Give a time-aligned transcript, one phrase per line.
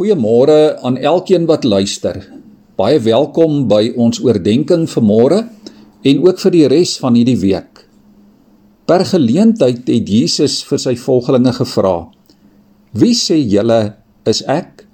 [0.00, 2.16] Goeiemôre aan elkeen wat luister.
[2.80, 5.40] Baie welkom by ons oordeenking vir môre
[6.08, 7.82] en ook vir die res van hierdie week.
[8.88, 12.08] Per geleentheid het Jesus vir sy volgelinge gevra:
[12.96, 14.86] "Wie sê julle is ek?"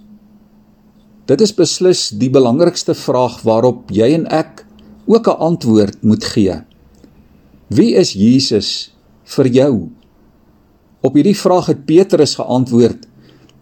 [1.31, 4.67] Dit is beslis die belangrikste vraag waarop jy en ek
[5.07, 6.63] ook 'n antwoord moet gee.
[7.71, 8.91] Wie is Jesus
[9.23, 9.89] vir jou?
[11.01, 13.07] Op hierdie vraag het Petrus geantwoord: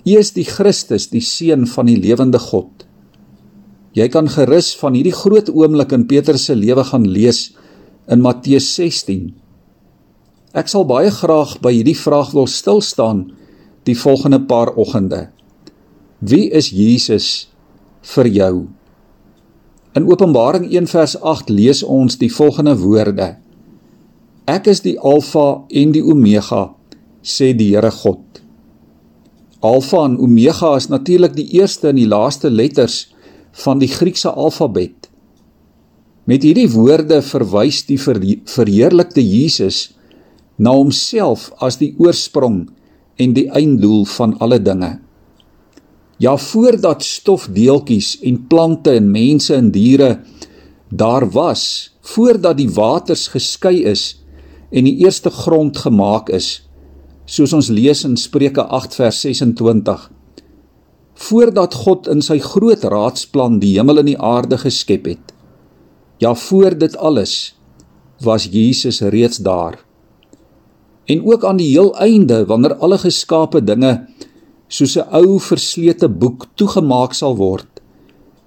[0.05, 2.85] U is die Christus, die seun van die lewende God.
[3.97, 7.55] Jy kan gerus van hierdie groot oomblik in Petrus se lewe gaan lees
[8.13, 9.31] in Matteus 16.
[10.53, 13.25] Ek sal baie graag by hierdie vraag wil stil staan
[13.89, 15.29] die volgende paar oggende.
[16.21, 17.49] Wie is Jesus
[18.15, 18.55] vir jou?
[19.97, 23.37] In Openbaring 1 vers 8 lees ons die volgende woorde:
[24.51, 26.75] Ek is die Alfa en die Omega,
[27.23, 28.44] sê die Here God.
[29.65, 33.07] Alfa en Omega is natuurlik die eerste en die laaste letters
[33.65, 35.09] van die Griekse alfabet.
[36.29, 39.95] Met hierdie woorde verwys die verheerlikte Jesus
[40.57, 42.67] na homself as die oorsprong
[43.17, 44.99] en die einddoel van alle dinge.
[46.21, 50.19] Ja, voordat stofdeeltjies en plante en mense en diere
[50.89, 54.05] daar was, voordat die waters geskei is
[54.71, 56.64] en die eerste grond gemaak is,
[57.25, 60.11] soos ons lees in Spreuke 8 vers 26.
[61.27, 65.33] Voordat God in sy groot raadsplan die hemel en die aarde geskep het,
[66.21, 67.55] ja voor dit alles
[68.25, 69.79] was Jesus reeds daar.
[71.09, 74.07] En ook aan die heel einde wanneer alle geskape dinge
[74.69, 77.69] soos 'n ou verslete boek toegemaak sal word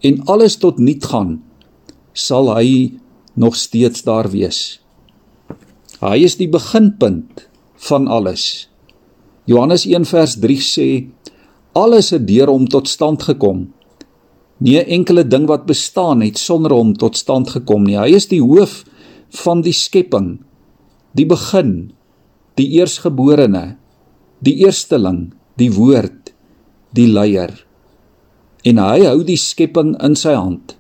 [0.02, 1.42] en alles tot niet gaan,
[2.14, 2.94] sal hy
[3.34, 4.82] nog steeds daar wees.
[6.00, 7.47] Hy is die beginpunt
[7.78, 8.68] van alles.
[9.46, 10.90] Johannes 1 vers 3 sê
[11.78, 13.68] alles het deur hom tot stand gekom.
[14.60, 17.98] Nie 'n enkele ding wat bestaan het sonder hom tot stand gekom nie.
[17.98, 18.84] Hy is die hoof
[19.30, 20.40] van die skepping,
[21.14, 21.92] die begin,
[22.56, 23.78] die eersgeborene,
[24.40, 26.34] die eersteling, die woord,
[26.94, 27.66] die leier.
[28.64, 30.76] En hy hou die skepping in sy hand.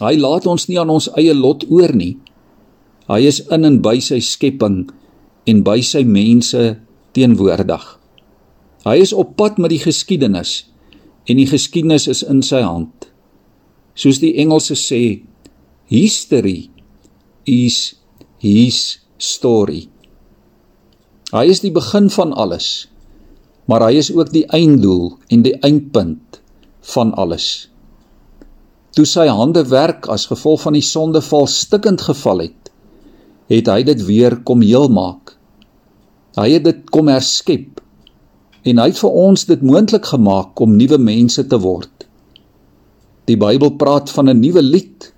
[0.00, 2.18] Hy laat ons nie aan ons eie lot oor nie.
[3.08, 4.90] Hy is in en by sy skepping
[5.48, 6.62] en by sy mense
[7.16, 7.84] teenwoordig.
[8.86, 10.62] Hy is op pad met die geskiedenis
[11.28, 13.08] en die geskiedenis is in sy hand.
[13.98, 15.20] Soos die Engelse sê,
[15.90, 16.68] history
[17.48, 17.96] is
[18.40, 19.88] his story.
[21.32, 22.86] Hy is die begin van alles,
[23.68, 26.40] maar hy is ook die einddoel en die eindpunt
[26.94, 27.68] van alles.
[28.96, 32.72] Toe sy hande werk as gevolg van die sondeval stikkend geval het,
[33.52, 35.37] het hy dit weer kom heel maak.
[36.38, 37.80] Hy het dit kom herskep
[38.68, 42.04] en hy het vir ons dit moontlik gemaak om nuwe mense te word.
[43.26, 45.12] Die Bybel praat van 'n nuwe lied,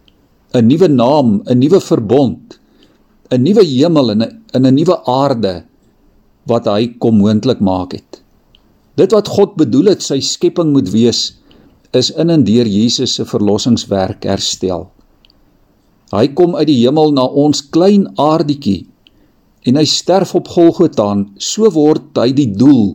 [0.54, 2.58] 'n nuwe naam, 'n nuwe verbond,
[3.30, 5.64] 'n nuwe hemel en 'n 'n nuwe aarde
[6.46, 8.22] wat hy kom moontlik maak het.
[8.96, 11.36] Dit wat God bedoel het sy skepping moet wees,
[11.92, 14.90] is in en deur Jesus se verlossingswerk herstel.
[16.12, 18.89] Hy kom uit die hemel na ons klein aardetjie
[19.68, 22.94] en hy sterf op Golgotha, so word hy die doel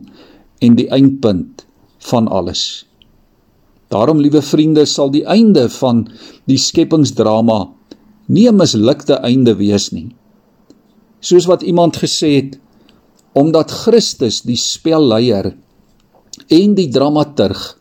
[0.64, 1.66] en die eindpunt
[2.10, 2.86] van alles.
[3.92, 6.06] Daarom liewe vriende, sal die einde van
[6.50, 7.68] die skepingsdrama
[8.28, 10.10] nie 'n mislukte einde wees nie.
[11.20, 12.58] Soos wat iemand gesê het,
[13.32, 15.54] omdat Christus die spelleier
[16.48, 17.78] en die dramaturg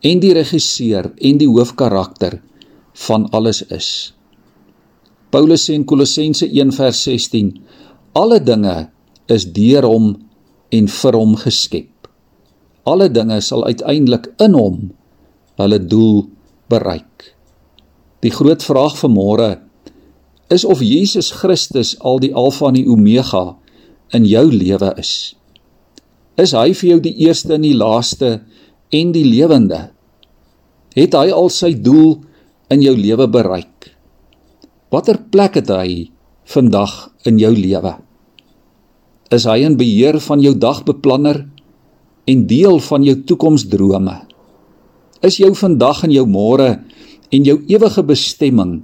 [0.00, 2.40] en die regisseur en die hoofkarakter
[3.06, 4.14] van alles is.
[5.30, 7.58] Paulus sê in Kolossense 1:16
[8.14, 8.92] Alle dinge
[9.26, 10.12] is deur hom
[10.70, 12.08] en vir hom geskep.
[12.86, 14.76] Alle dinge sal uiteindelik in hom
[15.58, 16.28] hulle doel
[16.70, 17.32] bereik.
[18.22, 19.48] Die groot vraag vir môre
[20.54, 23.56] is of Jesus Christus al die alfa en die omega
[24.14, 25.34] in jou lewe is.
[26.38, 28.36] Is hy vir jou die eerste en die laaste
[28.94, 29.88] en die lewende?
[30.94, 32.20] Het hy al sy doel
[32.70, 33.90] in jou lewe bereik?
[34.94, 36.12] Watter plek het hy
[36.54, 37.96] vandag in jou lewe?
[39.34, 41.40] Is hy in beheer van jou dagbeplanner
[42.30, 44.14] en deel van jou toekomsdrome?
[45.24, 46.68] Is jou vandag en jou môre
[47.34, 48.76] en jou ewige bestemming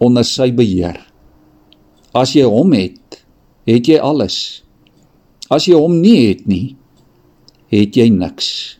[0.00, 0.96] onder sy beheer?
[2.14, 3.24] As jy hom het,
[3.68, 4.62] het jy alles.
[5.52, 6.76] As jy hom nie het nie,
[7.74, 8.78] het jy niks.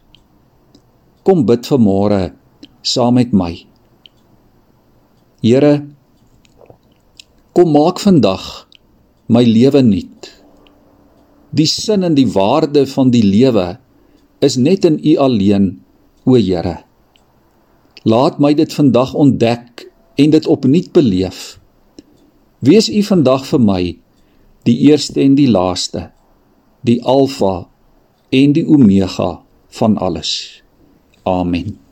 [1.26, 2.22] Kom bid vir môre
[2.84, 3.50] saam met my.
[5.44, 5.74] Here,
[7.56, 8.46] kom maak vandag
[9.28, 10.33] my lewe nuut.
[11.54, 13.76] Die sin en die waarde van die lewe
[14.42, 15.68] is net in U alleen
[16.24, 16.80] o Here.
[18.04, 19.86] Laat my dit vandag ontdek
[20.18, 21.58] en dit opnuut beleef.
[22.64, 23.82] Wees U vandag vir my
[24.64, 26.08] die eerste en die laaste,
[26.82, 27.68] die alfa
[28.34, 29.30] en die omega
[29.78, 30.62] van alles.
[31.22, 31.83] Amen.